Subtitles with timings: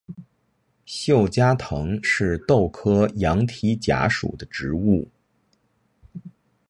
[0.87, 5.07] 锈荚藤是豆科羊蹄甲属的植物。